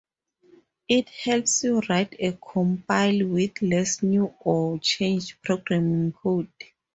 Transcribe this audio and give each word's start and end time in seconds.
It 0.87 1.09
helps 1.09 1.63
you 1.63 1.79
write 1.87 2.15
a 2.17 2.31
compiler 2.31 3.27
with 3.27 3.61
less 3.61 4.01
new 4.01 4.33
or 4.39 4.79
changed 4.79 5.39
programming 5.43 6.13
code. 6.13 6.49